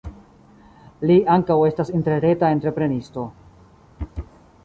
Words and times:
Li 1.09 1.17
ankaŭ 1.33 1.57
estas 1.69 1.91
interreta 1.99 2.49
entreprenisto. 2.55 3.27